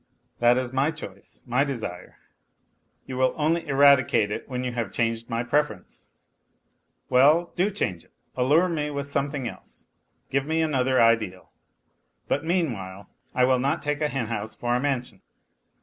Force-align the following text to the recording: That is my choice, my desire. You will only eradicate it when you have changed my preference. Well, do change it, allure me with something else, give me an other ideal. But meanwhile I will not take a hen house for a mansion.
That 0.39 0.57
is 0.57 0.73
my 0.73 0.89
choice, 0.89 1.43
my 1.45 1.63
desire. 1.63 2.17
You 3.05 3.17
will 3.17 3.35
only 3.37 3.67
eradicate 3.67 4.31
it 4.31 4.49
when 4.49 4.63
you 4.63 4.71
have 4.71 4.91
changed 4.91 5.29
my 5.29 5.43
preference. 5.43 6.09
Well, 7.11 7.51
do 7.55 7.69
change 7.69 8.05
it, 8.05 8.13
allure 8.35 8.67
me 8.67 8.89
with 8.89 9.05
something 9.05 9.47
else, 9.47 9.85
give 10.31 10.47
me 10.47 10.63
an 10.63 10.73
other 10.73 10.99
ideal. 10.99 11.51
But 12.27 12.43
meanwhile 12.43 13.09
I 13.35 13.43
will 13.45 13.59
not 13.59 13.83
take 13.83 14.01
a 14.01 14.07
hen 14.07 14.25
house 14.25 14.55
for 14.55 14.73
a 14.75 14.79
mansion. 14.79 15.21